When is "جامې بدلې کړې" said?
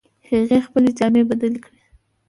0.97-1.79